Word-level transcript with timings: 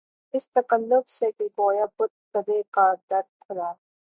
اس 0.33 0.45
تکلف 0.49 1.09
سے 1.09 1.31
کہ 1.37 1.45
گویا 1.57 1.85
بت 1.97 2.11
کدے 2.33 2.61
کا 2.73 2.87
در 3.09 3.21
کھلا 3.41 3.69